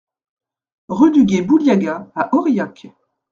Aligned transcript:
Rue 0.87 1.11
du 1.11 1.25
Gué 1.25 1.43
Bouliaga 1.43 2.11
à 2.15 2.33
Aurillac 2.35 2.87